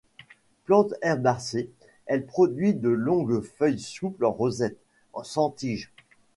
Plante 0.65 0.95
herbacée, 1.03 1.69
elle 2.07 2.25
produit 2.25 2.71
ses 2.71 2.79
longues 2.87 3.41
feuilles 3.41 3.77
souples 3.79 4.25
en 4.25 4.31
rosette, 4.31 4.79
sans 5.21 5.51
tige. 5.51 5.91